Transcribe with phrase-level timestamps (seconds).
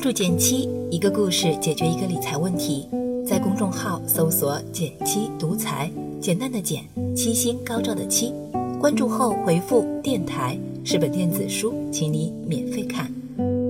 [0.00, 2.88] 关注减七，一个故事解决一个理财问题。
[3.22, 5.90] 在公众号搜索“减七独裁，
[6.22, 6.82] 简单的简，
[7.14, 8.32] 七星高照的七。
[8.80, 13.12] 关注后回复“电台”是本电子书，请你免费看，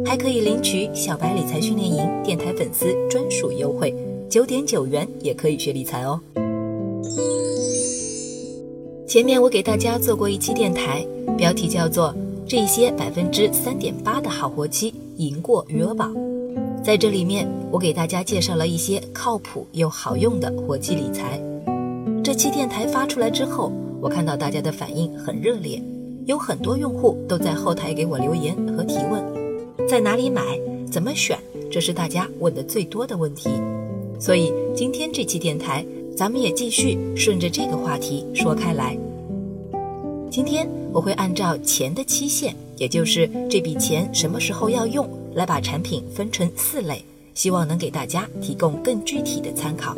[0.07, 3.93] 还可以领取小白理财训练营电台粉丝专属优惠，
[4.29, 6.21] 九点九元也可以学理财哦。
[9.09, 11.05] 前面我给大家做过一期电台，
[11.37, 12.15] 标题叫做
[12.51, 16.11] “这些百分之三点八的好活期赢过余额宝”。
[16.83, 21.41] 在这里面，我给大家介绍了一些靠谱又好用的活期理财。
[22.25, 25.81] 这期电台发出来之后，我看到大家的反应很热烈，
[26.27, 29.23] 有很多用户都在后台给我留言和提问，
[29.89, 30.43] 在哪里买，
[30.91, 31.39] 怎么选，
[31.71, 33.48] 这是大家问的最多的问题。
[34.19, 35.87] 所以今天这期电台。
[36.17, 38.95] 咱们也继续顺着这个话题说开来。
[40.30, 49.92] 今天我会按照钱的期限，也就是这笔钱什么时候要用，来把产品分成四类，希望能给大家提供更具体的参考。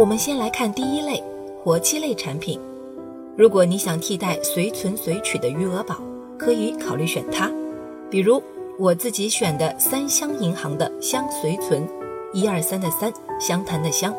[0.00, 1.22] 我们先来看第一类
[1.62, 2.58] 活期类产品。
[3.36, 5.96] 如果你想替代随存随取的余额宝，
[6.38, 7.50] 可以考虑选它，
[8.10, 8.42] 比如。
[8.80, 11.84] 我自己选的三湘银行的湘随存，
[12.32, 14.14] 一二三的三，湘潭的湘，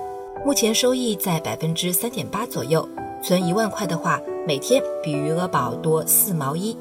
[0.46, 2.88] 目前收益在百分之三点八左右。
[3.22, 6.76] 存一万块的话，每天比余额宝多四毛一。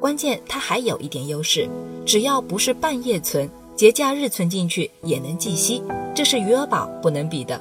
[0.00, 1.68] 关键它还有一点优势，
[2.04, 5.82] 只要不是半夜存，节假日存进去也能计息，
[6.14, 7.60] 这是余额宝不能比的。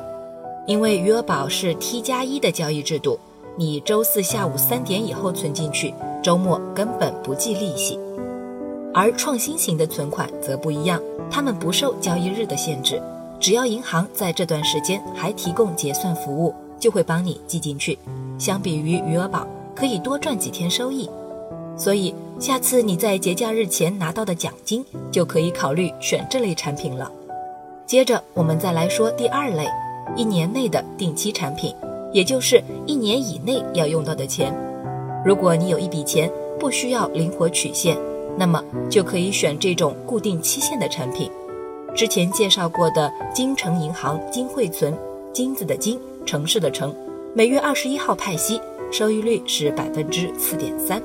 [0.65, 3.19] 因为余额宝是 T 加一的交易制度，
[3.55, 7.99] 你周四下午三点以后存进去，周末根本不计利息。
[8.93, 12.99] 而创新型的存款则不一样，他们不受交易日的限制，
[13.39, 17.97] 只要银行在这段时间还提供结算服务，就会帮你记进去。
[18.39, 21.09] 相比于余额宝，可以多赚几天收益。
[21.77, 27.11] 所以下次你在节假日前拿到的奖金，就可以考虑选这类产品了。
[27.85, 29.67] 接着我们再来说第二类，
[30.15, 31.73] 一年内的定期产品，
[32.11, 34.53] 也就是一年以内要用到的钱。
[35.23, 37.97] 如果你有一笔钱，不需要灵活取现。
[38.39, 41.27] 那么就可以选这种固定期限的产品，
[41.97, 44.95] 之前介绍过的金城银行金汇存，
[45.33, 46.95] 金子的金，城市的城，
[47.33, 51.01] 每月二十一号派息，收益率是百分之四点三。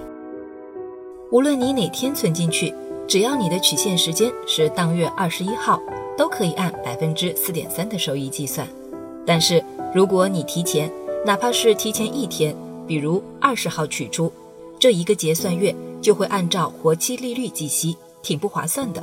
[1.31, 2.75] 无论你哪天存进去，
[3.09, 5.81] 只要你的取现时间是当月二十一号，
[6.15, 8.69] 都可以按百分之四点三的收益计算。
[9.25, 9.65] 但是
[9.95, 10.93] 如果你提前，
[11.25, 12.55] 哪怕是提前一天，
[12.87, 14.31] 比如二十号取出，
[14.79, 15.75] 这一个结算月。
[16.03, 19.01] 就会按照活期利率计息，挺不划算的。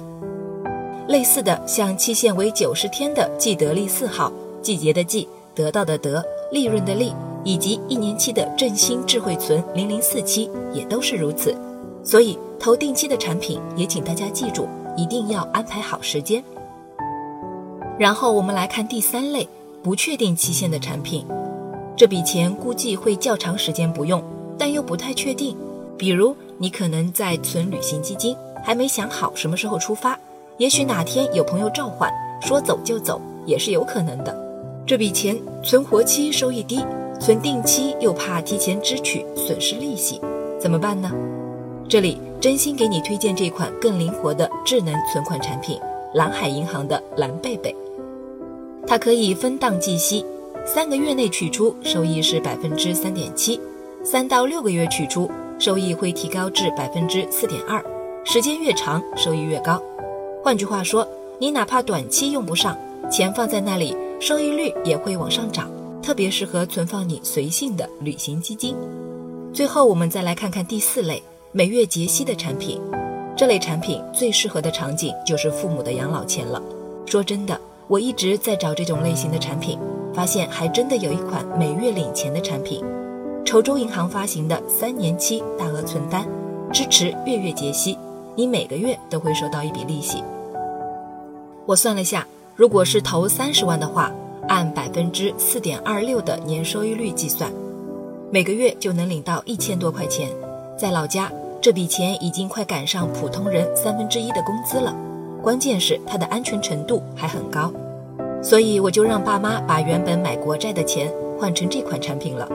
[1.09, 4.31] 类似的，像期限为九十天的既得利四号，
[4.61, 7.11] 季节的季，得到的得，利润的利，
[7.43, 11.57] 以及一年期的振兴智慧存零零四期，也都是如此。
[12.03, 16.43] 所以投定期的产品，也请大家记住，一定要安排好时间。
[17.97, 19.49] 然后我们来看第三类
[19.81, 21.25] 不确定期限的产品，
[21.97, 24.23] 这笔钱估计会较长时间不用，
[24.59, 25.57] 但又不太确定，
[25.97, 26.35] 比如。
[26.61, 30.19] 你可能在存旅行基金，还没想好什么时候出发，
[30.59, 32.11] 也许哪天有朋友召唤，
[32.41, 34.37] 说走就走，也是有可能的。
[34.85, 36.85] 这笔钱存活期收益低，
[37.17, 40.19] 存定期又怕提前支取损失利息，
[40.59, 41.09] 怎么办呢？
[41.87, 45.79] 这里真心给你推荐这款更灵活的智能存款产品——
[46.13, 47.73] 蓝海银行的蓝贝贝，
[48.85, 50.25] 它可以分档计息，
[50.65, 53.61] 三个月内取出收益是百分之三点七，
[54.03, 55.31] 三到六个月取出。
[55.57, 57.83] 收益会提高至百分之四点二，
[58.23, 59.81] 时间越长，收益越高。
[60.41, 61.07] 换句话说，
[61.37, 62.77] 你哪怕短期用不上，
[63.11, 65.69] 钱放在那里，收益率也会往上涨，
[66.01, 68.75] 特别适合存放你随性的旅行基金。
[69.53, 72.81] 最后，我们再来看看第四类每月结息的产品。
[73.35, 76.61] 这类产品最适合的场景就是父母的养老钱了。
[77.05, 79.77] 说真的，我一直在找这种类型的产品，
[80.13, 82.83] 发现还真的有一款每月领钱的产品。
[83.45, 86.27] 稠州银行发行的三年期大额存单，
[86.71, 87.97] 支持月月结息，
[88.35, 90.23] 你每个月都会收到一笔利息。
[91.69, 92.25] 我算了下，
[92.55, 94.11] 如果是投三十万的话，
[94.47, 97.51] 按百分之四点二六的年收益率计算，
[98.31, 100.31] 每个月就能领到一千多块钱。
[100.75, 101.31] 在老家，
[101.61, 104.95] 这笔钱已经快赶上普通人三分之一的工资了。
[105.43, 107.71] 关键是它的安全程度还很高，
[108.41, 112.49] 所以我就让爸妈把原本买国债的钱换成这款产品了。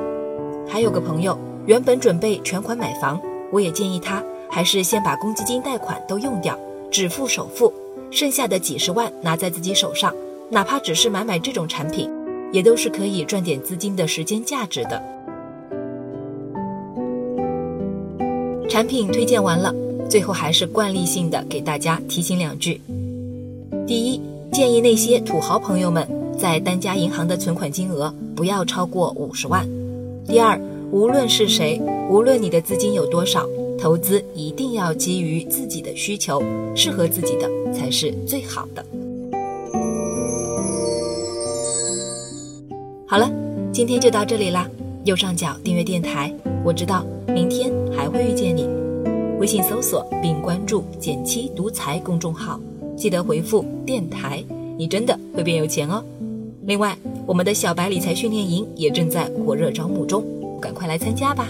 [0.69, 3.21] 还有个朋友原本准备全款买房，
[3.53, 4.21] 我也建议他
[4.51, 6.59] 还是先把公积金贷款都用掉，
[6.91, 7.73] 只付首付，
[8.15, 10.15] 剩下的几十万拿在自己手上，
[10.49, 12.09] 哪怕只是买买这种产品，
[12.53, 15.03] 也都是可以赚点资金的时间价值的。
[18.69, 19.75] 产品推荐完了，
[20.09, 22.81] 最后还是惯例性的给大家提醒两句。
[23.85, 24.21] 第一，
[24.53, 26.09] 建议那些土豪朋友们
[26.39, 29.69] 在单家银行的存款金额不要超过五十万。
[30.25, 30.57] 第二，
[30.95, 33.45] 无论是谁，无论你的资金有多少，
[33.77, 36.41] 投资一定要基于自己的需求，
[36.73, 38.87] 适合自己的才是最好的。
[43.09, 43.29] 好了，
[43.73, 44.71] 今天就到这里啦。
[45.05, 46.33] 右上角订阅电台，
[46.65, 48.69] 我知道明天还会遇见你。
[49.41, 52.61] 微信搜索并关注“减七独裁”公众号，
[52.97, 54.45] 记得回复“电台”，
[54.79, 56.05] 你真的会变有钱哦。
[56.67, 56.97] 另外，
[57.27, 60.25] 我们的小白理财训练营也正在火热招募中，
[60.65, 61.47] 赶快来参加吧。